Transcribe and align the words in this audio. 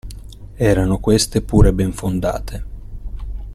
Erano 0.55 0.97
queste 0.97 1.43
pure 1.43 1.71
ben 1.73 1.91
fondate. 1.93 2.63